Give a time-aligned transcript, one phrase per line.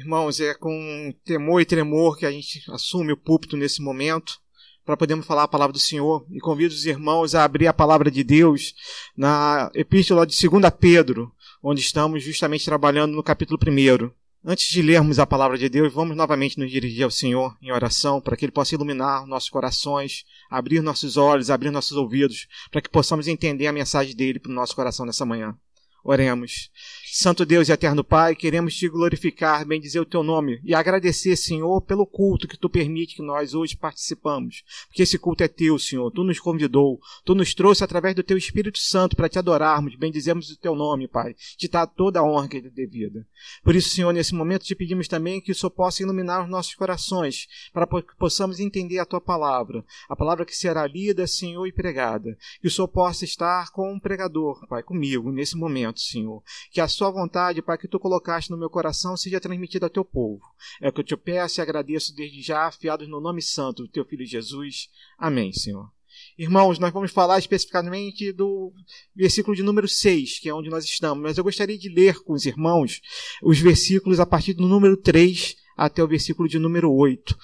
[0.00, 4.38] Irmãos, é com temor e tremor que a gente assume o púlpito nesse momento
[4.82, 6.26] para podermos falar a palavra do Senhor.
[6.30, 8.72] E convido os irmãos a abrir a palavra de Deus
[9.14, 11.30] na epístola de 2 Pedro,
[11.62, 14.10] onde estamos justamente trabalhando no capítulo 1.
[14.42, 18.22] Antes de lermos a palavra de Deus, vamos novamente nos dirigir ao Senhor em oração
[18.22, 22.88] para que Ele possa iluminar nossos corações, abrir nossos olhos, abrir nossos ouvidos, para que
[22.88, 25.54] possamos entender a mensagem dele para o nosso coração nessa manhã.
[26.02, 26.70] Oremos.
[27.12, 31.80] Santo Deus e eterno Pai, queremos te glorificar, bendizer o teu nome e agradecer, Senhor,
[31.80, 34.62] pelo culto que tu permite que nós hoje participamos.
[34.86, 36.08] Porque esse culto é teu, Senhor.
[36.12, 40.50] Tu nos convidou, tu nos trouxe através do teu Espírito Santo para te adorarmos, bendizermos
[40.50, 41.34] o teu nome, Pai.
[41.56, 43.26] Te dar toda a honra que é devida.
[43.64, 46.76] Por isso, Senhor, nesse momento te pedimos também que o Senhor possa iluminar os nossos
[46.76, 51.72] corações, para que possamos entender a tua palavra, a palavra que será lida, Senhor, e
[51.72, 52.38] pregada.
[52.60, 56.42] Que o Senhor possa estar com o pregador, Pai, comigo, nesse momento, Senhor.
[56.70, 60.04] Que a sua vontade, Pai, que tu colocaste no meu coração, seja transmitida ao teu
[60.04, 60.42] povo.
[60.82, 63.88] É o que eu te peço e agradeço desde já, afiados no nome santo do
[63.88, 64.90] teu Filho Jesus.
[65.16, 65.90] Amém, Senhor.
[66.36, 68.70] Irmãos, nós vamos falar especificamente do
[69.16, 72.34] versículo de número 6, que é onde nós estamos, mas eu gostaria de ler com
[72.34, 73.00] os irmãos
[73.42, 77.34] os versículos a partir do número 3 até o versículo de número 8.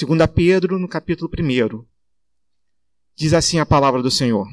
[0.00, 1.84] 2 Pedro, no capítulo 1.
[3.14, 4.48] Diz assim a palavra do Senhor: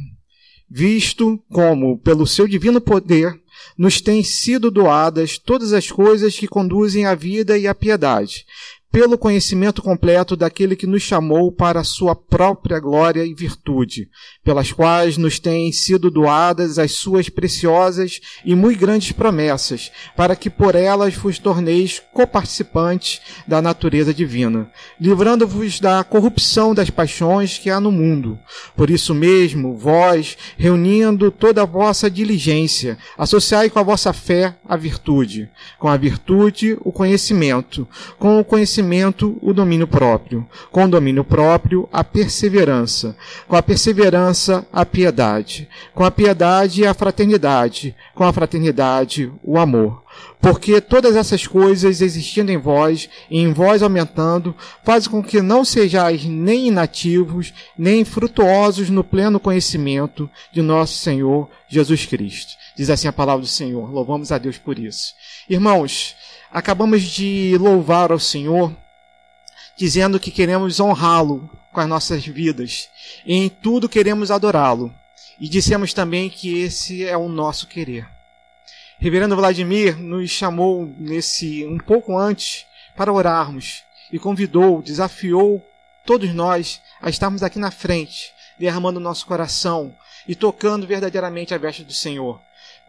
[0.69, 3.40] Visto como, pelo seu divino poder,
[3.77, 8.45] nos têm sido doadas todas as coisas que conduzem à vida e à piedade,
[8.91, 14.09] pelo conhecimento completo daquele que nos chamou para a sua própria glória e virtude,
[14.43, 20.49] pelas quais nos têm sido doadas as suas preciosas e muito grandes promessas, para que
[20.49, 27.79] por elas vos torneis coparticipantes da natureza divina, livrando-vos da corrupção das paixões que há
[27.79, 28.37] no mundo.
[28.75, 34.75] Por isso mesmo, vós, reunindo toda a vossa diligência, associai com a vossa fé a
[34.75, 37.87] virtude, com a virtude o conhecimento,
[38.19, 40.47] com o conhecimento conhecimento, o domínio próprio.
[40.71, 43.15] Com o domínio próprio, a perseverança.
[43.47, 45.69] Com a perseverança, a piedade.
[45.93, 47.95] Com a piedade, a fraternidade.
[48.15, 50.01] Com a fraternidade, o amor.
[50.41, 55.63] Porque todas essas coisas existindo em vós e em vós aumentando, fazem com que não
[55.63, 62.53] sejais nem inativos, nem frutuosos no pleno conhecimento de nosso Senhor Jesus Cristo.
[62.75, 63.89] Diz assim a palavra do Senhor.
[63.91, 65.13] Louvamos a Deus por isso.
[65.49, 66.15] Irmãos,
[66.51, 68.75] acabamos de louvar ao Senhor,
[69.75, 72.89] dizendo que queremos honrá-lo com as nossas vidas.
[73.25, 74.93] E em tudo queremos adorá-lo.
[75.39, 78.07] E dissemos também que esse é o nosso querer.
[78.99, 82.65] Reverendo Vladimir nos chamou nesse um pouco antes
[82.95, 85.65] para orarmos e convidou, desafiou
[86.05, 89.95] todos nós a estarmos aqui na frente, derramando nosso coração
[90.27, 92.39] e tocando verdadeiramente a veste do Senhor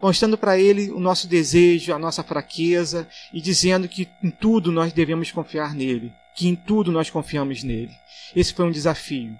[0.03, 4.91] mostrando para ele o nosso desejo, a nossa fraqueza e dizendo que em tudo nós
[4.91, 7.91] devemos confiar nele, que em tudo nós confiamos nele.
[8.35, 9.37] Esse foi um desafio.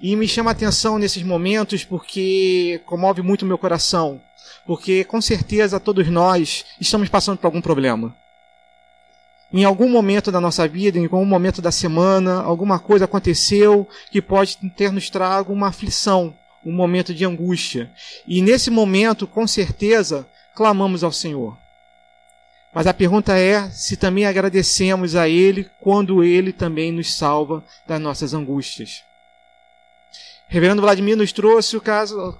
[0.00, 4.20] E me chama a atenção nesses momentos porque comove muito o meu coração,
[4.64, 8.14] porque com certeza todos nós estamos passando por algum problema.
[9.52, 14.20] Em algum momento da nossa vida, em algum momento da semana, alguma coisa aconteceu que
[14.20, 17.90] pode ter nos trago uma aflição, um momento de angústia.
[18.26, 21.56] E nesse momento, com certeza, clamamos ao Senhor.
[22.72, 28.00] Mas a pergunta é se também agradecemos a Ele quando Ele também nos salva das
[28.00, 29.02] nossas angústias.
[30.46, 32.38] Reverendo Vladimir nos trouxe o caso,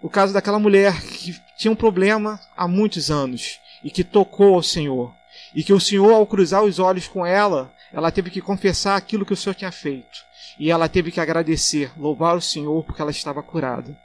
[0.00, 4.62] o caso daquela mulher que tinha um problema há muitos anos e que tocou ao
[4.62, 5.14] Senhor.
[5.54, 9.26] E que o Senhor, ao cruzar os olhos com ela, ela teve que confessar aquilo
[9.26, 10.24] que o Senhor tinha feito.
[10.58, 13.96] E ela teve que agradecer, louvar o Senhor porque ela estava curada.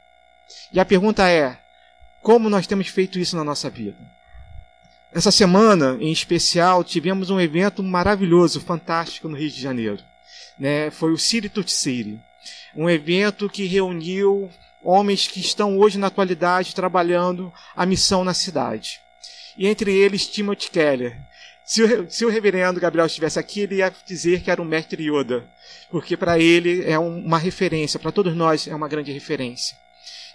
[0.72, 1.58] E a pergunta é:
[2.20, 4.17] como nós temos feito isso na nossa vida?
[5.12, 10.02] Essa semana, em especial, tivemos um evento maravilhoso, fantástico no Rio de Janeiro.
[10.58, 10.90] Né?
[10.90, 12.20] Foi o City to City.
[12.76, 14.50] Um evento que reuniu
[14.82, 19.00] homens que estão hoje na atualidade trabalhando a missão na cidade.
[19.56, 21.18] E entre eles Timothy Keller,
[21.64, 25.02] se o, se o reverendo Gabriel estivesse aqui, ele ia dizer que era um mestre
[25.10, 25.44] Yoda,
[25.90, 29.76] porque para ele é uma referência, para todos nós é uma grande referência.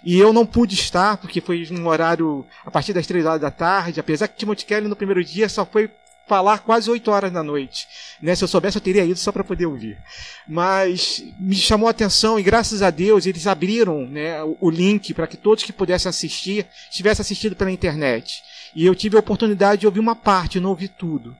[0.04, 3.50] E eu não pude estar, porque foi um horário a partir das três horas da
[3.50, 5.90] tarde, apesar que Timothy Kelly no primeiro dia só foi
[6.26, 7.86] falar quase 8 horas da noite.
[8.20, 8.34] Né?
[8.34, 9.98] Se eu soubesse, eu teria ido só para poder ouvir.
[10.46, 15.26] Mas me chamou a atenção e graças a Deus eles abriram né, o link para
[15.26, 18.42] que todos que pudessem assistir tivessem assistido pela internet.
[18.74, 21.36] E eu tive a oportunidade de ouvir uma parte, não ouvi tudo.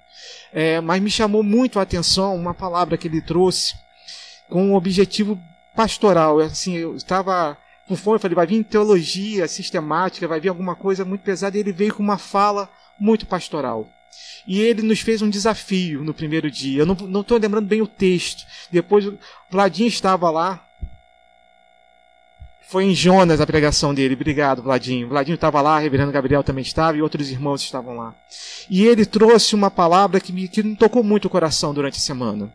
[0.52, 3.74] É, mas me chamou muito a atenção uma palavra que ele trouxe
[4.48, 5.40] com um objetivo
[5.74, 6.38] pastoral.
[6.38, 11.22] Assim, eu estava com fome, falei, vai vir teologia sistemática, vai vir alguma coisa muito
[11.22, 13.88] pesada, e ele veio com uma fala muito pastoral.
[14.46, 16.82] E ele nos fez um desafio no primeiro dia.
[16.82, 18.44] Eu não estou lembrando bem o texto.
[18.70, 19.18] Depois o
[19.50, 20.64] Vladinho estava lá.
[22.60, 24.14] Foi em Jonas a pregação dele.
[24.14, 25.08] Obrigado, Vladinho.
[25.08, 28.14] Vladinho estava lá, Reverendo Gabriel também estava e outros irmãos estavam lá.
[28.68, 32.00] E ele trouxe uma palavra que me, que me tocou muito o coração durante a
[32.00, 32.52] semana.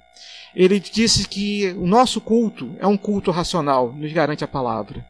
[0.55, 5.05] Ele disse que o nosso culto é um culto racional, nos garante a palavra.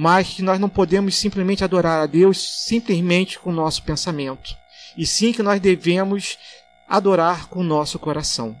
[0.00, 4.56] Mas que nós não podemos simplesmente adorar a Deus simplesmente com o nosso pensamento
[4.96, 6.38] e sim que nós devemos
[6.88, 8.56] adorar com o nosso coração.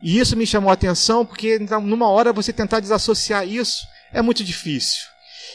[0.00, 4.42] E isso me chamou a atenção porque numa hora você tentar desassociar isso é muito
[4.42, 5.08] difícil.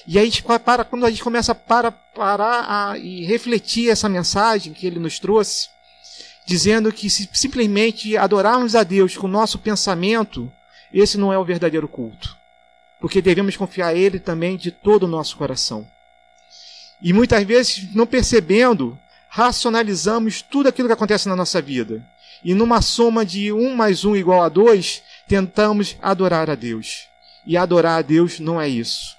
[0.06, 0.32] E aí
[0.64, 5.00] para, quando a gente começa a para, parar a, e refletir essa mensagem que ele
[5.00, 5.70] nos trouxe,
[6.46, 10.52] dizendo que se simplesmente adorarmos a Deus com o nosso pensamento,
[10.94, 12.39] esse não é o verdadeiro culto.
[13.00, 15.88] Porque devemos confiar Ele também de todo o nosso coração.
[17.02, 19.00] E muitas vezes, não percebendo,
[19.30, 22.06] racionalizamos tudo aquilo que acontece na nossa vida.
[22.44, 27.08] E numa soma de um mais um igual a dois, tentamos adorar a Deus.
[27.46, 29.18] E adorar a Deus não é isso.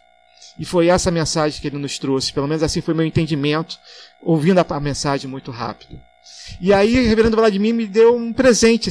[0.59, 2.33] E foi essa mensagem que ele nos trouxe.
[2.33, 3.79] Pelo menos assim foi meu entendimento,
[4.21, 5.99] ouvindo a mensagem muito rápido.
[6.61, 8.91] E aí, o reverendo Vladimir me deu um presente.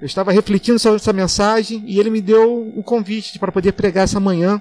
[0.00, 4.04] Eu estava refletindo sobre essa mensagem e ele me deu o convite para poder pregar
[4.04, 4.60] essa manhã.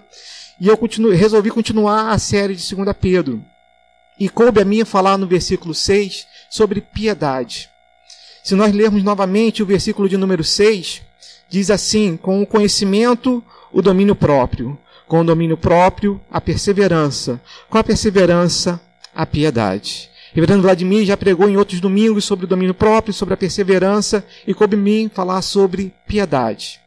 [0.60, 3.44] E eu continue, resolvi continuar a série de 2 Pedro.
[4.18, 7.70] E coube a mim falar no versículo 6 sobre piedade.
[8.42, 11.02] Se nós lermos novamente o versículo de número 6,
[11.50, 13.44] diz assim: com o conhecimento,
[13.74, 18.80] o domínio próprio, com o domínio próprio, a perseverança, com a perseverança,
[19.14, 20.10] a piedade.
[20.36, 24.54] Reverendo Vladimir já pregou em outros domingos sobre o domínio próprio, sobre a perseverança, e
[24.54, 26.82] coube mim falar sobre piedade.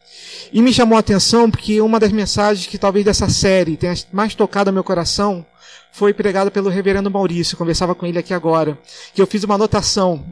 [0.53, 4.35] E me chamou a atenção porque uma das mensagens que talvez dessa série tenha mais
[4.35, 5.47] tocado meu coração
[5.91, 8.79] foi pregado pelo reverendo Maurício, conversava com ele aqui agora,
[9.15, 10.23] que eu fiz uma anotação.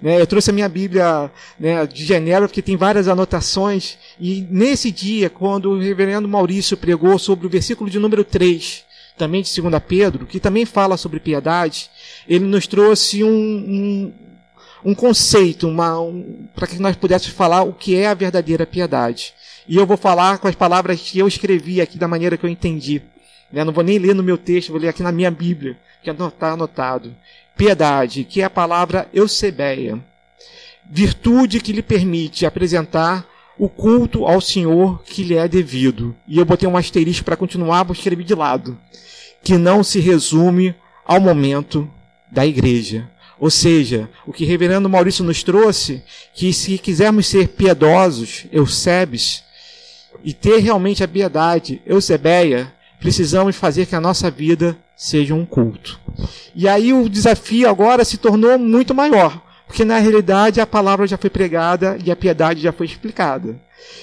[0.00, 4.92] Né, eu trouxe a minha Bíblia né, de Genebra, porque tem várias anotações, e nesse
[4.92, 8.84] dia, quando o reverendo Maurício pregou sobre o versículo de número 3,
[9.16, 11.90] também de 2 Pedro, que também fala sobre piedade,
[12.26, 14.12] ele nos trouxe um, um,
[14.84, 19.34] um conceito, um, para que nós pudéssemos falar o que é a verdadeira piedade.
[19.68, 22.50] E eu vou falar com as palavras que eu escrevi aqui da maneira que eu
[22.50, 23.02] entendi.
[23.52, 23.62] Né?
[23.64, 26.52] Não vou nem ler no meu texto, vou ler aqui na minha Bíblia, que está
[26.52, 27.14] anotado.
[27.56, 30.00] Piedade, que é a palavra eusebeia.
[30.84, 33.26] Virtude que lhe permite apresentar
[33.62, 36.16] o culto ao Senhor que lhe é devido.
[36.26, 38.76] E eu botei um asterisco para continuar, vou escrever de lado.
[39.40, 40.74] Que não se resume
[41.06, 41.88] ao momento
[42.28, 43.08] da igreja.
[43.38, 46.02] Ou seja, o que reverendo Maurício nos trouxe,
[46.34, 49.44] que se quisermos ser piedosos, eusebes,
[50.24, 56.00] e ter realmente a piedade, eusebeia, precisamos fazer que a nossa vida seja um culto.
[56.52, 59.40] E aí o desafio agora se tornou muito maior,
[59.72, 63.58] porque na realidade a palavra já foi pregada e a piedade já foi explicada.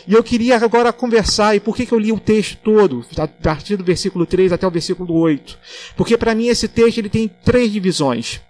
[0.07, 3.27] E eu queria agora conversar, e por que, que eu li o texto todo, a
[3.27, 5.59] partir do versículo 3 até o versículo 8?
[5.95, 8.41] Porque para mim esse texto ele tem três divisões.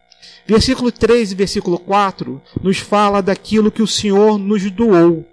[0.48, 5.28] Versículo 3 e versículo 4 nos fala daquilo que o Senhor nos doou.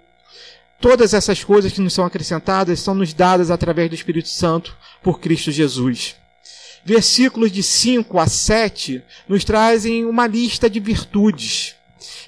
[0.81, 5.21] Todas essas coisas que nos são acrescentadas são nos dadas através do Espírito Santo por
[5.21, 6.17] Cristo Jesus.
[6.83, 11.76] Versículos de 5 a 7 nos trazem uma lista de virtudes.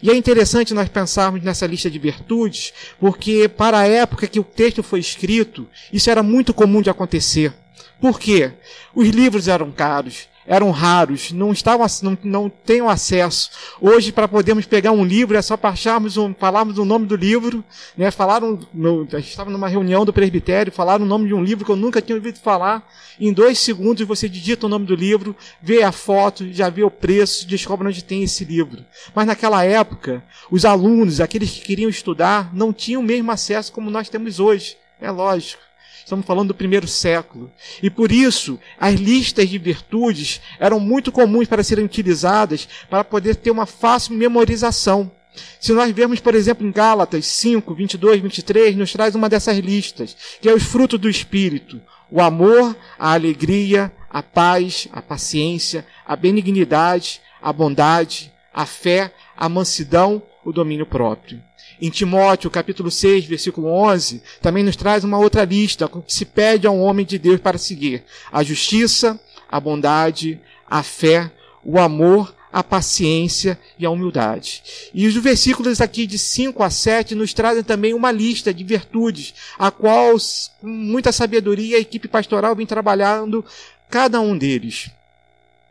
[0.01, 4.43] E é interessante nós pensarmos nessa lista de virtudes, porque para a época que o
[4.43, 7.53] texto foi escrito, isso era muito comum de acontecer.
[7.99, 8.51] Por quê?
[8.95, 13.51] Os livros eram caros, eram raros, não estavam não, não tenham acesso.
[13.79, 17.63] Hoje, para podermos pegar um livro, é só baixarmos um, falarmos o nome do livro,
[17.95, 18.09] né?
[18.09, 21.63] Falaram, no, a gente estava numa reunião do presbitério, falaram o nome de um livro
[21.63, 22.83] que eu nunca tinha ouvido falar.
[23.19, 26.89] Em dois segundos você digita o nome do livro, vê a foto, já vê o
[26.89, 28.83] preço, descobre onde tem esse livro.
[29.13, 33.91] Mas naquela época, os alunos, aqueles que queriam estudar, não tinham o mesmo acesso como
[33.91, 34.77] nós temos hoje.
[34.99, 35.68] É lógico.
[36.09, 37.51] Estamos falando do primeiro século.
[37.83, 43.35] E por isso, as listas de virtudes eram muito comuns para serem utilizadas para poder
[43.35, 45.11] ter uma fácil memorização.
[45.59, 50.17] Se nós vermos, por exemplo, em Gálatas 5, 22, 23, nos traz uma dessas listas,
[50.41, 56.15] que é os frutos do Espírito: o amor, a alegria, a paz, a paciência, a
[56.15, 61.41] benignidade, a bondade, a fé, a mansidão, o domínio próprio.
[61.81, 66.25] Em Timóteo, capítulo 6, versículo 11, também nos traz uma outra lista com que se
[66.25, 69.19] pede a um homem de Deus para seguir: a justiça,
[69.49, 71.31] a bondade, a fé,
[71.63, 74.63] o amor, a paciência e a humildade.
[74.93, 79.33] E os versículos aqui de 5 a 7 nos trazem também uma lista de virtudes,
[79.57, 80.15] a qual,
[80.59, 83.45] com muita sabedoria, a equipe pastoral vem trabalhando
[83.89, 84.89] cada um deles.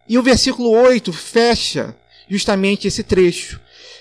[0.09, 1.95] E o versículo 8 fecha
[2.29, 3.61] justamente esse trecho.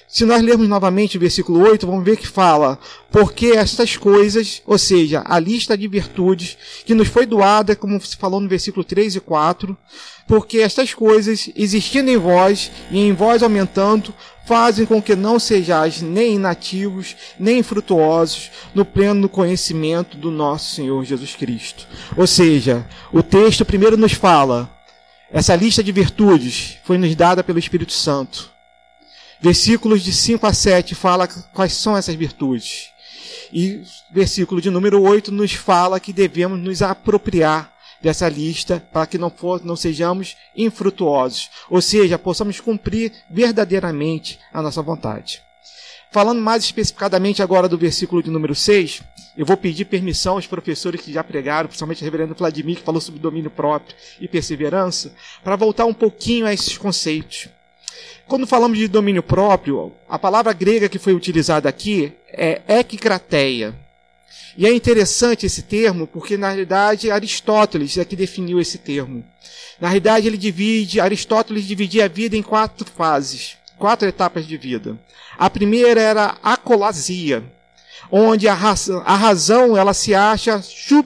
[0.10, 2.80] Se nós lermos novamente o versículo 8, vamos ver que fala:
[3.12, 8.16] Porque estas coisas, ou seja, a lista de virtudes que nos foi doada, como se
[8.16, 9.78] falou no versículo 3 e 4,
[10.26, 14.14] porque estas coisas, existindo em vós e em vós aumentando,
[14.46, 21.04] fazem com que não sejais nem inativos, nem infrutuosos no pleno conhecimento do nosso Senhor
[21.04, 21.86] Jesus Cristo.
[22.16, 24.74] Ou seja, o texto primeiro nos fala,
[25.30, 28.57] essa lista de virtudes foi nos dada pelo Espírito Santo.
[29.40, 32.90] Versículos de 5 a 7 fala quais são essas virtudes.
[33.52, 39.18] E versículo de número 8 nos fala que devemos nos apropriar dessa lista para que
[39.18, 45.42] não, for, não sejamos infrutuosos, ou seja, possamos cumprir verdadeiramente a nossa vontade.
[46.12, 49.02] Falando mais especificadamente agora do versículo de número 6,
[49.38, 53.02] eu vou pedir permissão aos professores que já pregaram, principalmente o reverendo Vladimir, que falou
[53.02, 55.14] sobre domínio próprio e perseverança,
[55.44, 57.50] para voltar um pouquinho a esses conceitos.
[58.28, 63.74] Quando falamos de domínio próprio, a palavra grega que foi utilizada aqui é ekikrateia.
[64.58, 69.24] E é interessante esse termo porque, na realidade, Aristóteles é que definiu esse termo.
[69.80, 75.00] Na realidade, ele divide, Aristóteles dividia a vida em quatro fases, quatro etapas de vida.
[75.38, 77.42] A primeira era a colasia,
[78.12, 78.58] onde a
[79.06, 80.62] a razão ela se acha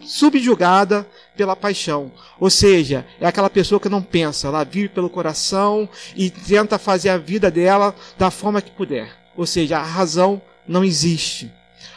[0.06, 2.12] subjugada pela paixão.
[2.40, 7.10] Ou seja, é aquela pessoa que não pensa, ela vive pelo coração e tenta fazer
[7.10, 9.12] a vida dela da forma que puder.
[9.36, 11.52] Ou seja, a razão não existe.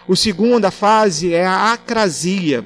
[0.07, 2.64] O segunda fase é a acrasia.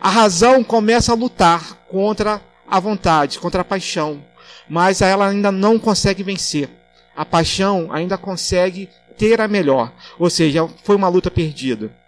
[0.00, 4.24] A razão começa a lutar contra a vontade, contra a paixão,
[4.68, 6.68] mas ela ainda não consegue vencer.
[7.14, 12.01] A paixão ainda consegue ter a melhor, ou seja, foi uma luta perdida.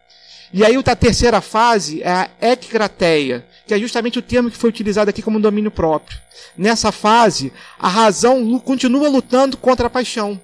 [0.56, 4.70] E aí a terceira fase é a eckrateia, que é justamente o termo que foi
[4.70, 6.16] utilizado aqui como domínio próprio.
[6.56, 10.40] Nessa fase, a razão continua lutando contra a paixão,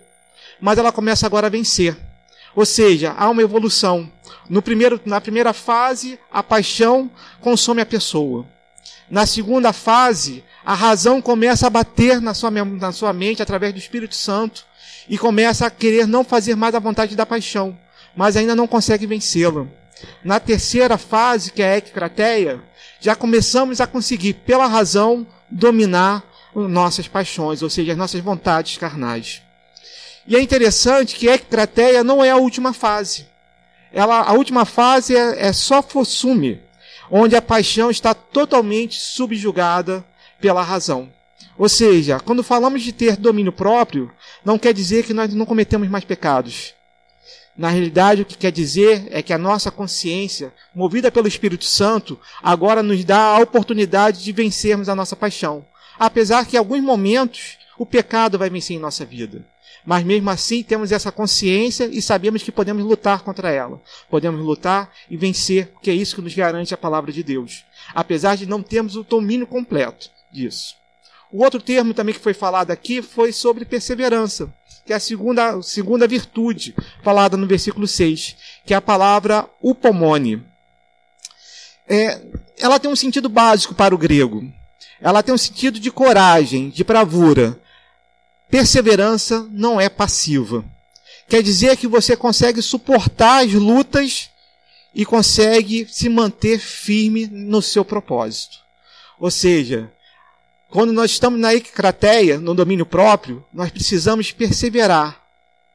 [0.60, 1.96] mas ela começa agora a vencer.
[2.56, 4.10] Ou seja, há uma evolução.
[4.48, 7.08] No primeiro, na primeira fase, a paixão
[7.40, 8.44] consome a pessoa.
[9.08, 13.78] Na segunda fase, a razão começa a bater na sua, na sua mente através do
[13.78, 14.64] Espírito Santo
[15.08, 17.78] e começa a querer não fazer mais a vontade da paixão,
[18.16, 19.68] mas ainda não consegue vencê-la.
[20.24, 22.60] Na terceira fase, que é a eckrateia,
[23.00, 26.22] já começamos a conseguir, pela razão, dominar
[26.54, 29.42] nossas paixões, ou seja, as nossas vontades carnais.
[30.26, 33.26] E é interessante que a eckrateia não é a última fase.
[33.92, 36.60] Ela, a última fase é, é só fossume,
[37.10, 40.04] onde a paixão está totalmente subjugada
[40.40, 41.10] pela razão.
[41.58, 44.10] Ou seja, quando falamos de ter domínio próprio,
[44.44, 46.74] não quer dizer que nós não cometemos mais pecados.
[47.60, 52.18] Na realidade, o que quer dizer é que a nossa consciência, movida pelo Espírito Santo,
[52.42, 55.62] agora nos dá a oportunidade de vencermos a nossa paixão.
[55.98, 59.44] Apesar que em alguns momentos o pecado vai vencer em nossa vida.
[59.84, 63.78] Mas mesmo assim temos essa consciência e sabemos que podemos lutar contra ela.
[64.08, 67.66] Podemos lutar e vencer, porque é isso que nos garante a palavra de Deus.
[67.94, 70.76] Apesar de não termos o domínio completo disso.
[71.30, 74.50] O outro termo também que foi falado aqui foi sobre perseverança
[74.90, 78.34] que é a segunda, segunda virtude falada no versículo 6,
[78.66, 80.42] que é a palavra upomone.
[81.88, 82.20] É,
[82.58, 84.52] ela tem um sentido básico para o grego.
[85.00, 87.56] Ela tem um sentido de coragem, de bravura.
[88.50, 90.64] Perseverança não é passiva.
[91.28, 94.28] Quer dizer que você consegue suportar as lutas
[94.92, 98.58] e consegue se manter firme no seu propósito.
[99.20, 99.88] Ou seja,
[100.70, 105.20] quando nós estamos na ecrateia, no domínio próprio, nós precisamos perseverar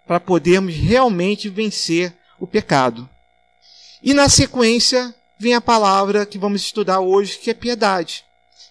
[0.08, 3.08] para podermos realmente vencer o pecado.
[4.02, 8.24] E na sequência vem a palavra que vamos estudar hoje, que é piedade,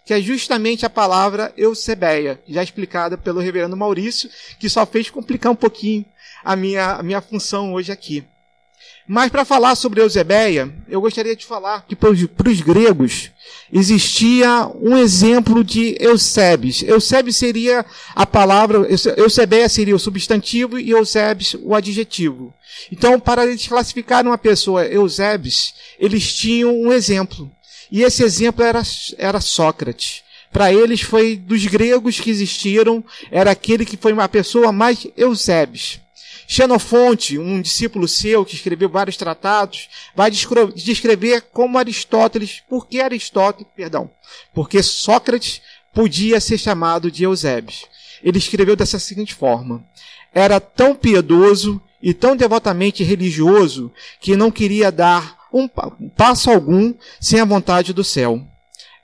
[0.05, 5.53] que é justamente a palavra eusebeia, já explicada pelo reverendo Maurício, que só fez complicar
[5.53, 6.07] um pouquinho
[6.43, 8.25] a minha, a minha função hoje aqui.
[9.07, 13.31] Mas para falar sobre Eusebeia, eu gostaria de falar que para os gregos
[13.71, 16.83] existia um exemplo de Eusebes.
[16.83, 17.85] Eusebes seria
[18.15, 22.55] a palavra, Eusebeia seria o substantivo e Eusebes o adjetivo.
[22.91, 27.51] Então, para eles classificarem uma pessoa Eusebes, eles tinham um exemplo.
[27.93, 28.83] E esse exemplo era,
[29.19, 30.23] era Sócrates.
[30.51, 36.01] Para eles foi dos gregos que existiram, era aquele que foi uma pessoa mais Eusebes.
[36.47, 43.71] Xenofonte, um discípulo seu que escreveu vários tratados, vai descrever como Aristóteles, por que Aristóteles,
[43.75, 44.11] perdão,
[44.53, 47.75] porque Sócrates podia ser chamado de Eusébio.
[48.23, 49.85] Ele escreveu dessa seguinte forma:
[50.33, 55.69] Era tão piedoso e tão devotamente religioso que não queria dar um
[56.17, 58.45] passo algum sem a vontade do céu.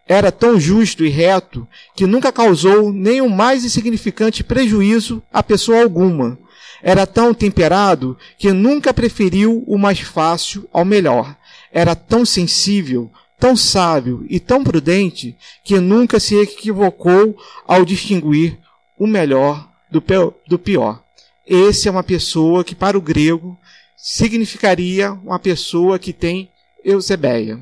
[0.08, 5.80] era tão justo e reto que nunca causou nem o mais insignificante prejuízo a pessoa
[5.80, 6.36] alguma.
[6.82, 11.36] Era tão temperado que nunca preferiu o mais fácil ao melhor.
[11.72, 18.58] Era tão sensível, tão sábio e tão prudente que nunca se equivocou ao distinguir
[18.98, 21.02] o melhor do pior.
[21.46, 23.58] Esse é uma pessoa que, para o grego,
[23.96, 26.50] significaria uma pessoa que tem
[26.84, 27.60] Eusebeia.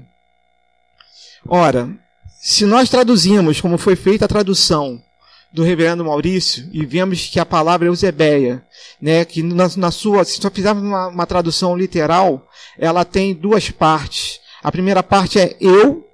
[1.47, 1.89] Ora,
[2.41, 5.03] se nós traduzimos como foi feita a tradução
[5.53, 8.65] do reverendo Maurício e vemos que a palavra é Eusebeia,
[9.01, 13.71] né, que na, na sua, se só fizermos uma, uma, tradução literal, ela tem duas
[13.71, 14.41] partes.
[14.63, 16.07] A primeira parte é eu,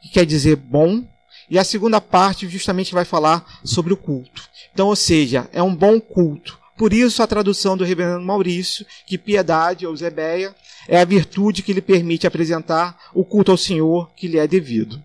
[0.00, 1.04] que quer dizer bom,
[1.48, 4.42] e a segunda parte justamente vai falar sobre o culto.
[4.72, 6.58] Então, ou seja, é um bom culto.
[6.76, 10.54] Por isso a tradução do reverendo Maurício, que piedade, ou Eusebeia,
[10.88, 15.02] é a virtude que lhe permite apresentar o culto ao Senhor que lhe é devido.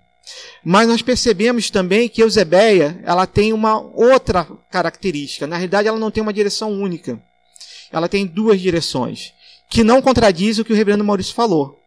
[0.63, 5.46] Mas nós percebemos também que Eusebeia, ela tem uma outra característica.
[5.46, 7.20] Na realidade, ela não tem uma direção única.
[7.91, 9.34] Ela tem duas direções,
[9.70, 11.82] que não contradiz o que o reverendo Maurício falou.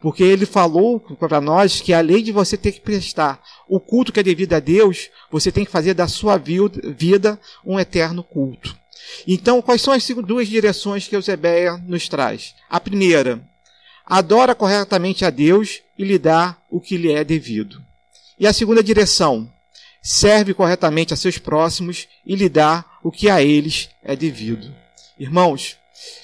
[0.00, 4.18] Porque ele falou para nós que além de você ter que prestar o culto que
[4.18, 8.76] é devido a Deus, você tem que fazer da sua vida um eterno culto.
[9.26, 12.54] Então, quais são as duas direções que Eusebeia nos traz?
[12.68, 13.40] A primeira,
[14.04, 17.81] adora corretamente a Deus e lhe dá o que lhe é devido.
[18.42, 19.48] E a segunda direção,
[20.02, 24.74] serve corretamente a seus próximos e lhe dá o que a eles é devido.
[25.16, 25.76] Irmãos,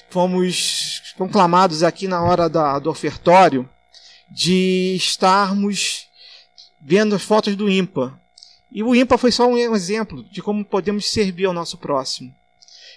[0.09, 3.69] fomos conclamados aqui na hora da, do ofertório
[4.29, 6.07] de estarmos
[6.81, 8.19] vendo as fotos do ímpar.
[8.69, 12.35] E o ímpar foi só um exemplo de como podemos servir ao nosso próximo.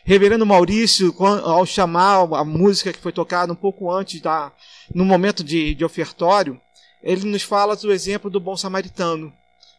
[0.02, 1.14] Reverendo Maurício,
[1.44, 4.50] ao chamar a música que foi tocada um pouco antes da,
[4.92, 6.60] no momento de, de ofertório,
[7.02, 9.32] ele nos fala do exemplo do bom samaritano.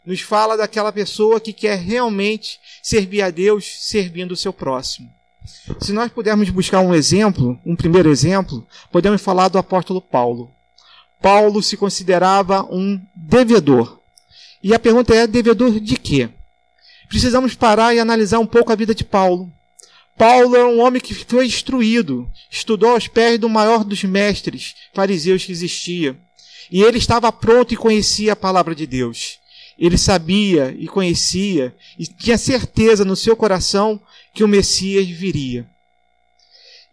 [0.06, 5.10] Nos fala daquela pessoa que quer realmente servir a Deus servindo o seu próximo.
[5.80, 10.51] Se nós pudermos buscar um exemplo, um primeiro exemplo, podemos falar do apóstolo Paulo.
[11.22, 14.01] Paulo se considerava um devedor.
[14.62, 16.29] E a pergunta é: devedor de quê?
[17.07, 19.51] Precisamos parar e analisar um pouco a vida de Paulo.
[20.18, 25.46] Paulo é um homem que foi instruído, estudou aos pés do maior dos mestres fariseus
[25.46, 26.18] que existia.
[26.72, 29.40] E ele estava pronto e conhecia a palavra de Deus.
[29.78, 34.00] Ele sabia e conhecia e tinha certeza no seu coração
[34.34, 35.68] que o Messias viria.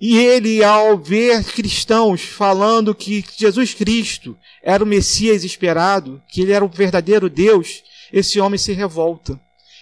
[0.01, 6.53] E ele, ao ver cristãos falando que Jesus Cristo era o Messias esperado, que ele
[6.53, 9.39] era o verdadeiro Deus, esse homem se revolta.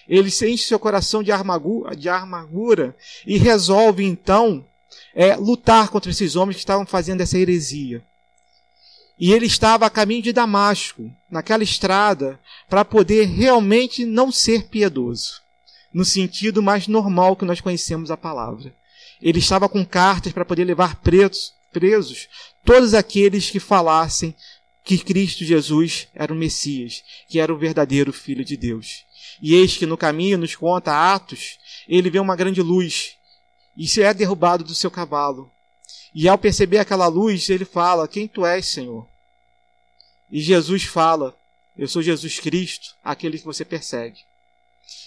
[0.08, 4.64] Ele sente seu coração de amargura, de amargura e resolve então
[5.14, 8.02] é, lutar contra esses homens que estavam fazendo essa heresia.
[9.18, 15.40] E ele estava a caminho de Damasco, naquela estrada, para poder realmente não ser piedoso,
[15.92, 18.72] no sentido mais normal que nós conhecemos a palavra.
[19.20, 22.28] Ele estava com cartas para poder levar presos, presos
[22.64, 24.34] todos aqueles que falassem
[24.84, 29.04] que Cristo Jesus era o Messias, que era o verdadeiro Filho de Deus.
[29.42, 33.16] E eis que no caminho, nos conta Atos, ele vê uma grande luz
[33.76, 35.52] e se é derrubado do seu cavalo.
[36.14, 39.06] E ao perceber aquela luz, ele fala: Quem tu és, Senhor?
[40.30, 41.36] E Jesus fala:
[41.76, 44.20] Eu sou Jesus Cristo, aquele que você persegue.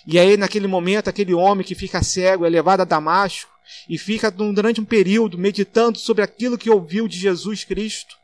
[0.05, 3.51] E aí, naquele momento, aquele homem que fica cego é levado a Damasco
[3.87, 8.17] e fica durante um período meditando sobre aquilo que ouviu de Jesus Cristo.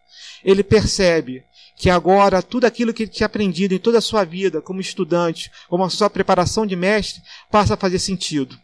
[0.43, 1.43] Ele percebe
[1.75, 5.51] que agora tudo aquilo que ele tinha aprendido em toda a sua vida como estudante,
[5.67, 8.57] como a sua preparação de mestre, passa a fazer sentido.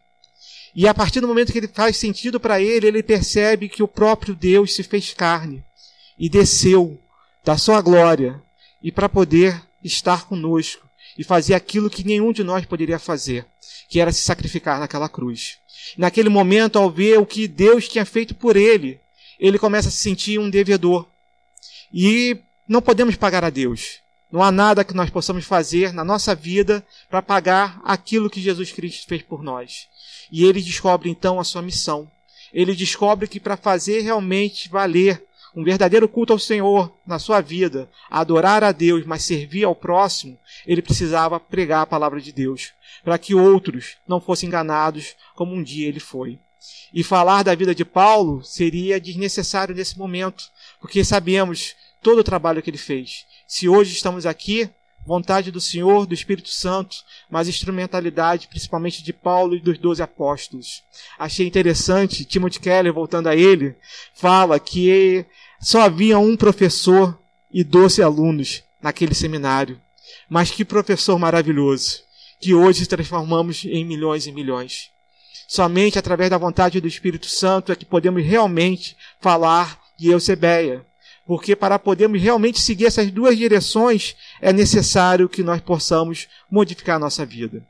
[0.76, 3.88] E a partir do momento que ele faz sentido para ele, ele percebe que o
[3.88, 5.64] próprio Deus se fez carne
[6.18, 7.00] e desceu
[7.44, 8.42] da sua glória
[8.82, 13.46] e para poder estar conosco e fazer aquilo que nenhum de nós poderia fazer,
[13.88, 15.60] que era se sacrificar naquela cruz.
[15.98, 19.00] Naquele momento, ao ver o que Deus tinha feito por ele,
[19.40, 21.06] ele começa a se sentir um devedor.
[21.94, 24.00] E não podemos pagar a Deus.
[24.32, 28.72] Não há nada que nós possamos fazer na nossa vida para pagar aquilo que Jesus
[28.72, 29.88] Cristo fez por nós.
[30.34, 32.10] E ele descobre então a sua missão.
[32.52, 35.24] Ele descobre que para fazer realmente valer
[35.56, 40.36] um verdadeiro culto ao Senhor na sua vida, adorar a Deus, mas servir ao próximo,
[40.66, 42.72] ele precisava pregar a palavra de Deus,
[43.04, 46.40] para que outros não fossem enganados como um dia ele foi.
[46.92, 50.46] E falar da vida de Paulo seria desnecessário nesse momento,
[50.82, 53.28] porque sabemos todo o trabalho que ele fez.
[53.48, 54.68] Se hoje estamos aqui,
[55.06, 56.98] vontade do Senhor, do Espírito Santo,
[57.30, 60.84] mas instrumentalidade principalmente de Paulo e dos doze apóstolos.
[61.20, 63.76] Achei interessante, Timothy Keller, voltando a ele,
[64.14, 65.26] fala que
[65.62, 67.18] só havia um professor
[67.52, 69.80] e doze alunos naquele seminário.
[70.30, 72.02] Mas que professor maravilhoso,
[72.40, 74.92] que hoje transformamos em milhões e milhões.
[75.48, 80.86] Somente através da vontade do Espírito Santo é que podemos realmente falar de Eusebeia.
[81.26, 87.00] Porque para podermos realmente seguir essas duas direções, é necessário que nós possamos modificar a
[87.00, 87.66] nossa vida.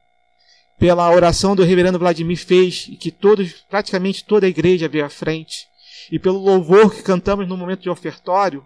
[0.80, 5.10] Pela oração do reverendo Vladimir fez, e que todos, praticamente toda a igreja veio à
[5.10, 5.68] frente,
[6.12, 8.66] e pelo louvor que cantamos no momento de ofertório,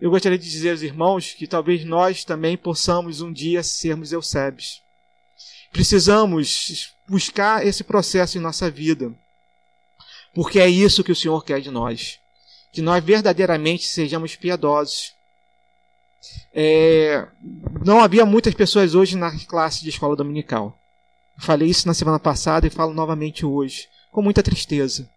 [0.00, 4.80] eu gostaria de dizer aos irmãos que talvez nós também possamos um dia sermos Eusebes.
[5.70, 9.12] Precisamos buscar esse processo em nossa vida,
[10.32, 12.18] porque é isso que o Senhor quer de nós,
[12.72, 15.12] que nós verdadeiramente sejamos piedosos.
[16.52, 17.26] É,
[17.84, 20.78] não havia muitas pessoas hoje na classe de escola dominical.
[21.38, 25.08] Falei isso na semana passada e falo novamente hoje, com muita tristeza.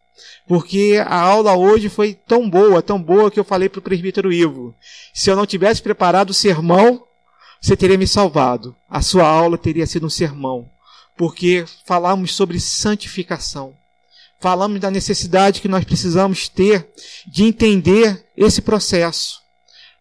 [0.48, 4.32] Porque a aula hoje foi tão boa, tão boa que eu falei para o presbítero
[4.32, 4.76] Ivo:
[5.14, 7.04] se eu não tivesse preparado o sermão,
[7.60, 8.76] você teria me salvado.
[8.90, 10.70] A sua aula teria sido um sermão.
[11.16, 13.76] Porque falamos sobre santificação.
[14.44, 16.92] Falamos da necessidade que nós precisamos ter
[17.26, 19.42] de entender esse processo.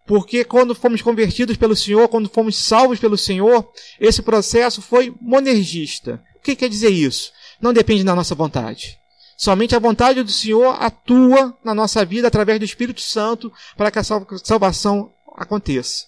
[0.05, 6.21] Porque quando fomos convertidos pelo Senhor, quando fomos salvos pelo Senhor, esse processo foi monergista.
[6.35, 7.31] O que quer dizer isso?
[7.61, 8.99] Não depende da nossa vontade.
[9.37, 14.01] Somente a vontade do Senhor atua na nossa vida através do Espírito Santo para que
[14.01, 14.05] a
[14.43, 16.07] salvação aconteça.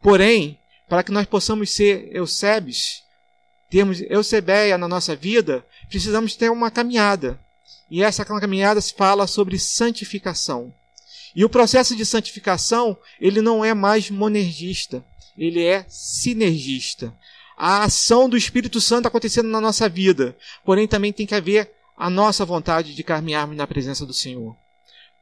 [0.00, 0.56] Porém,
[0.88, 3.02] para que nós possamos ser Eusebes,
[3.68, 7.41] termos Eusebeia na nossa vida, precisamos ter uma caminhada.
[7.92, 10.72] E essa caminhada se fala sobre santificação.
[11.36, 15.04] E o processo de santificação, ele não é mais monergista,
[15.36, 17.14] ele é sinergista.
[17.54, 22.08] A ação do Espírito Santo acontecendo na nossa vida, porém também tem que haver a
[22.08, 24.56] nossa vontade de caminharmos na presença do Senhor.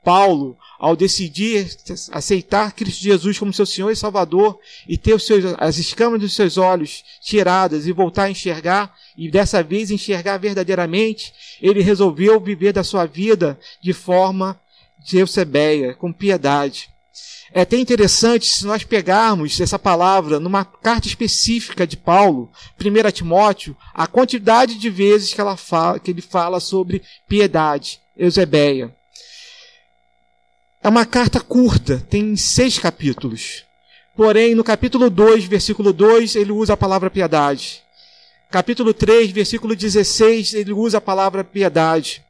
[0.03, 1.69] Paulo, ao decidir
[2.11, 4.59] aceitar Cristo Jesus como seu Senhor e Salvador
[4.89, 9.31] e ter os seus, as escamas dos seus olhos tiradas e voltar a enxergar, e
[9.31, 14.59] dessa vez enxergar verdadeiramente, ele resolveu viver da sua vida de forma
[14.99, 16.89] de Eusebeia, com piedade.
[17.53, 23.77] É até interessante se nós pegarmos essa palavra numa carta específica de Paulo, 1 Timóteo,
[23.93, 28.95] a quantidade de vezes que, ela fala, que ele fala sobre piedade, Eusebeia.
[30.83, 33.65] É uma carta curta, tem seis capítulos.
[34.17, 37.83] Porém, no capítulo 2, versículo 2, ele usa a palavra piedade.
[38.51, 42.25] Capítulo 3, versículo 16, ele usa a palavra piedade.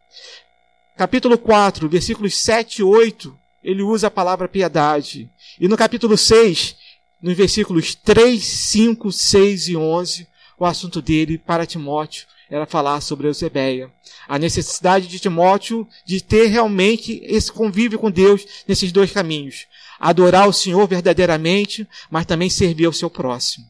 [0.97, 5.31] Capítulo 4, versículos 7 e 8, ele usa a palavra piedade.
[5.61, 6.75] E no capítulo 6,
[7.23, 10.27] nos versículos 3, 5, 6 e 11,
[10.59, 13.91] o assunto dele para Timóteo era falar sobre Eusebeia.
[14.29, 19.67] A necessidade de Timóteo de ter realmente esse convívio com Deus nesses dois caminhos.
[19.99, 23.67] Adorar o Senhor verdadeiramente, mas também servir ao seu próximo.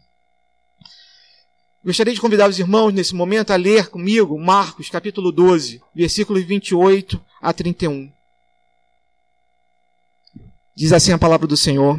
[1.85, 7.23] Gostaria de convidar os irmãos nesse momento a ler comigo Marcos capítulo 12, versículos 28
[7.41, 8.11] a 31.
[10.75, 11.99] Diz assim a palavra do Senhor.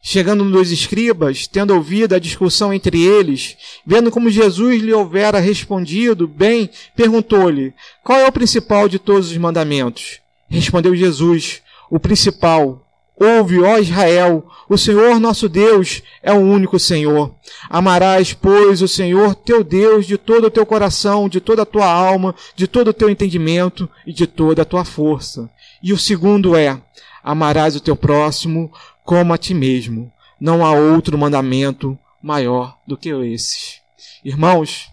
[0.00, 5.40] Chegando um dos escribas, tendo ouvido a discussão entre eles, vendo como Jesus lhe houvera
[5.40, 10.20] respondido bem, perguntou-lhe: Qual é o principal de todos os mandamentos?
[10.48, 12.84] Respondeu Jesus: O principal.
[13.20, 17.34] Ouve, ó Israel, o Senhor nosso Deus é o único Senhor.
[17.68, 21.90] Amarás, pois, o Senhor teu Deus de todo o teu coração, de toda a tua
[21.90, 25.50] alma, de todo o teu entendimento e de toda a tua força.
[25.82, 26.80] E o segundo é:
[27.24, 28.70] amarás o teu próximo
[29.08, 30.12] como a ti mesmo.
[30.38, 33.80] Não há outro mandamento maior do que esses.
[34.22, 34.92] Irmãos,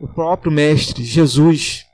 [0.00, 1.84] o próprio Mestre Jesus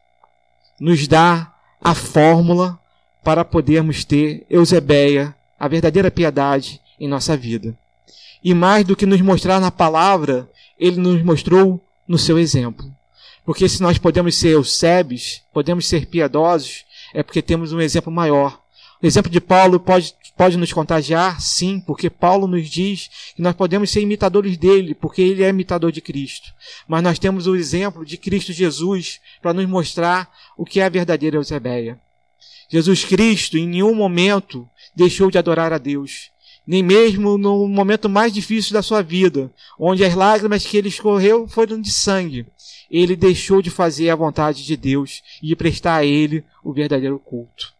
[0.78, 2.78] nos dá a fórmula
[3.24, 7.76] para podermos ter Eusebeia, a verdadeira piedade em nossa vida.
[8.42, 12.88] E mais do que nos mostrar na palavra, ele nos mostrou no seu exemplo.
[13.44, 18.62] Porque se nós podemos ser Eusebes, podemos ser piedosos, é porque temos um exemplo maior,
[19.00, 21.40] o exemplo de Paulo pode, pode nos contagiar?
[21.40, 25.90] Sim, porque Paulo nos diz que nós podemos ser imitadores dele, porque ele é imitador
[25.90, 26.54] de Cristo.
[26.86, 30.88] Mas nós temos o exemplo de Cristo Jesus para nos mostrar o que é a
[30.88, 31.98] verdadeira Eusebeia.
[32.70, 36.30] Jesus Cristo em nenhum momento deixou de adorar a Deus.
[36.64, 41.48] Nem mesmo no momento mais difícil da sua vida, onde as lágrimas que ele escorreu
[41.48, 42.46] foram de sangue.
[42.88, 47.18] Ele deixou de fazer a vontade de Deus e de prestar a ele o verdadeiro
[47.18, 47.72] culto.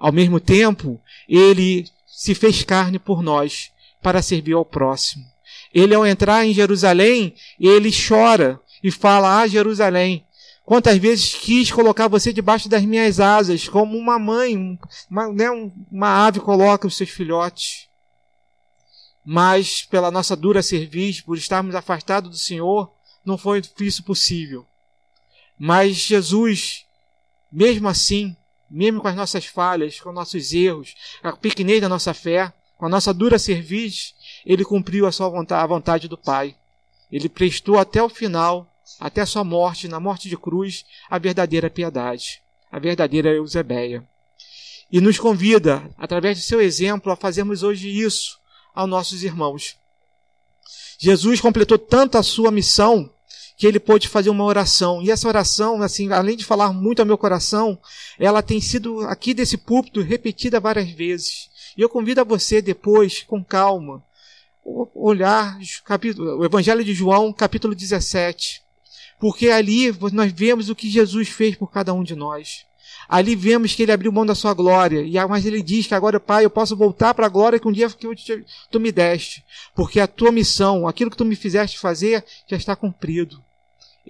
[0.00, 3.70] Ao mesmo tempo, ele se fez carne por nós
[4.02, 5.24] para servir ao próximo.
[5.72, 10.24] Ele, ao entrar em Jerusalém, ele chora e fala: Ah, Jerusalém,
[10.64, 14.78] quantas vezes quis colocar você debaixo das minhas asas, como uma mãe,
[15.10, 15.50] uma, né,
[15.90, 17.86] uma ave coloca os seus filhotes.
[19.24, 22.90] mas pela nossa dura serviço, por estarmos afastados do Senhor,
[23.24, 24.66] não foi isso possível.
[25.58, 26.86] Mas Jesus,
[27.52, 28.34] mesmo assim,
[28.70, 32.88] mesmo com as nossas falhas, com nossos erros, a pequenez da nossa fé, com a
[32.88, 36.54] nossa dura serviço, ele cumpriu a sua vontade, a vontade do Pai.
[37.10, 38.66] Ele prestou até o final,
[39.00, 44.04] até a sua morte, na morte de cruz, a verdadeira piedade, a verdadeira Eusebeia.
[44.90, 48.38] E nos convida, através do seu exemplo, a fazermos hoje isso
[48.74, 49.76] aos nossos irmãos.
[50.98, 53.10] Jesus completou tanto a sua missão
[53.58, 55.02] que ele pôde fazer uma oração.
[55.02, 57.76] E essa oração, assim, além de falar muito ao meu coração,
[58.16, 61.50] ela tem sido aqui desse púlpito repetida várias vezes.
[61.76, 64.00] E eu convido a você depois, com calma,
[64.94, 65.58] olhar
[66.38, 68.62] o Evangelho de João, capítulo 17.
[69.18, 72.64] Porque ali nós vemos o que Jesus fez por cada um de nós.
[73.08, 75.00] Ali vemos que ele abriu mão da sua glória.
[75.00, 77.72] E mas ele diz que agora, Pai, eu posso voltar para a glória que um
[77.72, 79.44] dia que tu me deste.
[79.74, 83.47] Porque a tua missão, aquilo que tu me fizeste fazer, já está cumprido.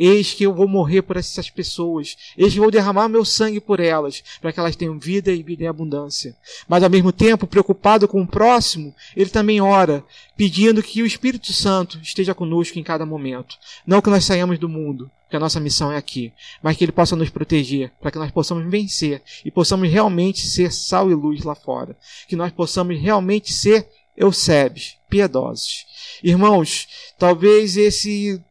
[0.01, 2.17] Eis que eu vou morrer por essas pessoas.
[2.37, 5.43] Eis que eu vou derramar meu sangue por elas, para que elas tenham vida e
[5.43, 6.37] vida em abundância.
[6.69, 10.05] Mas ao mesmo tempo, preocupado com o próximo, ele também ora,
[10.37, 13.57] pedindo que o Espírito Santo esteja conosco em cada momento.
[13.85, 16.33] Não que nós saiamos do mundo, que a nossa missão é aqui,
[16.63, 20.73] mas que ele possa nos proteger, para que nós possamos vencer e possamos realmente ser
[20.73, 21.97] sal e luz lá fora.
[22.29, 25.87] Que nós possamos realmente ser Eusebes, piedosos.
[26.25, 28.43] Irmãos, talvez esse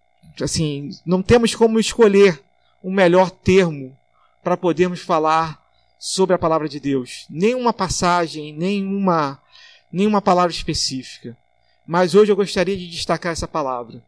[0.43, 2.41] assim, não temos como escolher
[2.83, 3.97] um melhor termo
[4.43, 5.61] para podermos falar
[5.99, 7.25] sobre a palavra de Deus.
[7.29, 9.41] Nenhuma passagem, nenhuma,
[9.91, 11.35] nenhuma palavra específica.
[11.85, 14.01] Mas hoje eu gostaria de destacar essa palavra.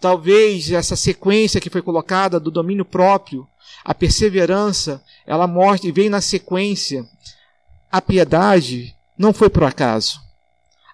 [0.00, 3.46] Talvez essa sequência que foi colocada do domínio próprio,
[3.84, 7.04] a perseverança, ela mostra e vem na sequência.
[7.90, 10.20] A piedade não foi por acaso.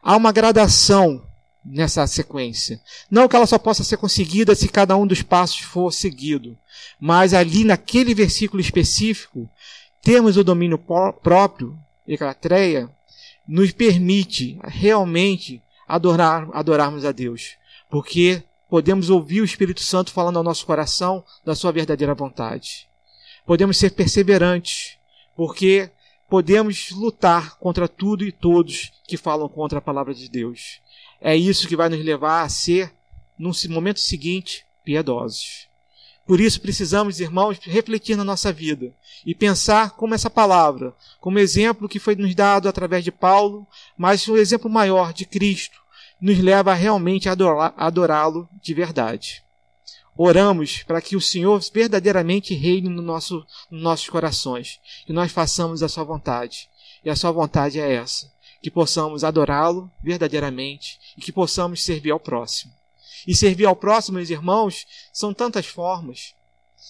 [0.02, 1.22] Há uma gradação
[1.64, 2.80] nessa sequência.
[3.10, 6.56] Não que ela só possa ser conseguida se cada um dos passos for seguido,
[7.00, 9.48] mas ali naquele versículo específico,
[10.02, 12.90] termos o domínio próprio, eclatreia,
[13.46, 17.56] nos permite realmente adorar, adorarmos a Deus,
[17.90, 22.88] porque podemos ouvir o Espírito Santo falando ao nosso coração da sua verdadeira vontade.
[23.46, 24.96] Podemos ser perseverantes,
[25.36, 25.90] porque
[26.28, 30.80] podemos lutar contra tudo e todos que falam contra a palavra de Deus.
[31.26, 32.92] É isso que vai nos levar a ser,
[33.38, 35.68] no momento seguinte, piedosos.
[36.26, 38.92] Por isso precisamos, irmãos, refletir na nossa vida
[39.24, 44.28] e pensar como essa palavra, como exemplo que foi nos dado através de Paulo, mas
[44.28, 45.80] um exemplo maior de Cristo,
[46.20, 49.42] nos leva a realmente adorá-lo de verdade.
[50.14, 55.82] Oramos para que o Senhor verdadeiramente reine no nosso, nos nossos corações, que nós façamos
[55.82, 56.68] a sua vontade.
[57.02, 58.30] E a sua vontade é essa:
[58.64, 62.72] que possamos adorá-lo verdadeiramente e que possamos servir ao próximo.
[63.26, 66.34] E servir ao próximo, meus irmãos, são tantas formas.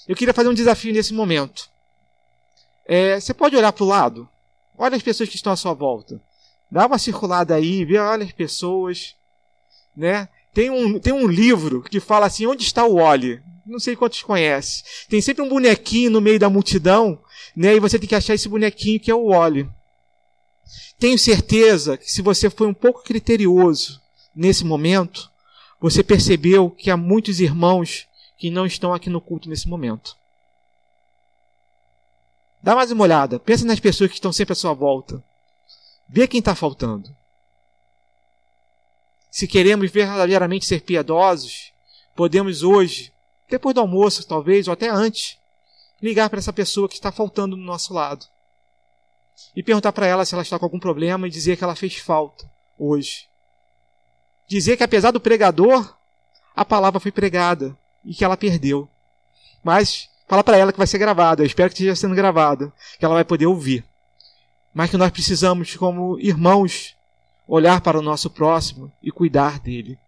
[0.06, 1.68] Eu queria fazer um desafio nesse momento.
[2.86, 4.28] É, você pode olhar para o lado,
[4.78, 6.20] olha as pessoas que estão à sua volta,
[6.70, 9.16] dá uma circulada aí, vê, olha as pessoas,
[9.96, 10.28] né?
[10.52, 13.42] Tem um, tem um livro que fala assim, onde está o Oli?
[13.66, 14.84] Não sei quantos conhecem.
[15.08, 17.18] Tem sempre um bonequinho no meio da multidão,
[17.56, 17.74] né?
[17.74, 19.68] E você tem que achar esse bonequinho que é o Oli.
[20.98, 24.00] Tenho certeza que se você foi um pouco criterioso
[24.34, 25.30] nesse momento,
[25.80, 28.06] você percebeu que há muitos irmãos
[28.38, 30.16] que não estão aqui no culto nesse momento.
[32.62, 35.22] Dá mais uma olhada, pensa nas pessoas que estão sempre à sua volta.
[36.08, 37.14] Vê quem está faltando.
[39.30, 41.72] Se queremos verdadeiramente ser piedosos,
[42.14, 43.12] podemos hoje,
[43.50, 45.36] depois do almoço talvez, ou até antes,
[46.00, 48.26] ligar para essa pessoa que está faltando do nosso lado
[49.54, 51.96] e perguntar para ela se ela está com algum problema e dizer que ela fez
[51.96, 53.28] falta hoje.
[54.48, 55.96] Dizer que apesar do pregador,
[56.54, 58.88] a palavra foi pregada e que ela perdeu.
[59.62, 63.04] Mas fala para ela que vai ser gravada, eu espero que esteja sendo gravada, que
[63.04, 63.84] ela vai poder ouvir.
[64.72, 66.96] Mas que nós precisamos, como irmãos,
[67.46, 69.98] olhar para o nosso próximo e cuidar dele.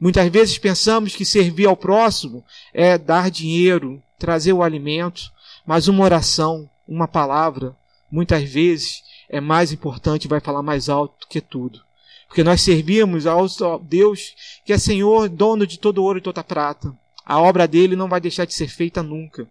[0.00, 5.32] Muitas vezes pensamos que servir ao próximo é dar dinheiro, trazer o alimento,
[5.66, 7.74] mas uma oração, uma palavra,
[8.10, 11.80] muitas vezes é mais importante e vai falar mais alto que tudo.
[12.26, 13.46] Porque nós servimos ao
[13.80, 16.94] Deus que é Senhor, dono de todo ouro e toda prata.
[17.24, 19.46] A obra dele não vai deixar de ser feita nunca.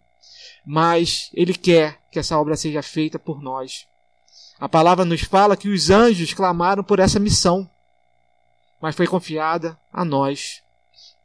[0.65, 3.87] Mas ele quer que essa obra seja feita por nós.
[4.59, 7.69] A palavra nos fala que os anjos clamaram por essa missão,
[8.81, 10.61] mas foi confiada a nós.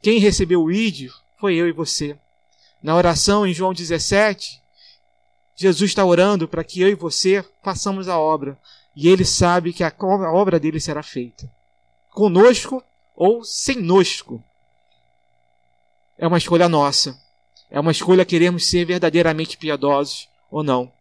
[0.01, 2.15] Quem recebeu o ídio foi eu e você.
[2.81, 4.62] Na oração em João 17,
[5.55, 8.57] Jesus está orando para que eu e você façamos a obra.
[8.95, 11.49] E ele sabe que a obra dele será feita.
[12.11, 12.83] conosco
[13.15, 14.43] ou sem nosco.
[16.17, 17.19] É uma escolha nossa.
[17.69, 20.91] É uma escolha queremos ser verdadeiramente piedosos ou não.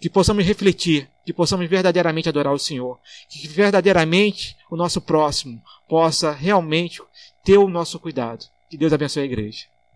[0.00, 6.32] Que possamos refletir, que possamos verdadeiramente adorar o Senhor, que verdadeiramente o nosso próximo possa
[6.32, 7.02] realmente
[7.44, 8.46] ter o nosso cuidado.
[8.70, 9.66] Que Deus abençoe a igreja.